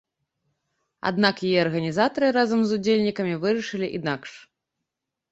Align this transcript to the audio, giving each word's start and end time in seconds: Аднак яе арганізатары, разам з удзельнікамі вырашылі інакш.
Аднак 1.09 1.35
яе 1.49 1.59
арганізатары, 1.65 2.31
разам 2.37 2.63
з 2.69 2.79
удзельнікамі 2.79 3.33
вырашылі 3.43 3.91
інакш. 3.99 4.31